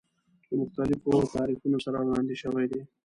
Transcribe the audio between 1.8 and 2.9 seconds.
سره وړاندې شوی دی.